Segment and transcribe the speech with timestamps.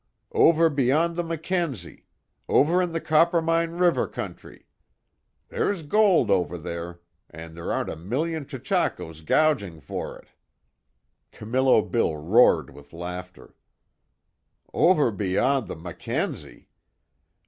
[0.31, 2.07] "Over beyond the Mackenzie.
[2.49, 4.65] Over in the Coppermine River country.
[5.49, 10.29] There's gold over there, and there aren't a million chechakos gouging for it."
[11.31, 13.53] Camillo Bill roared with laughter:
[14.73, 16.67] "Over beyond the Mackenzie!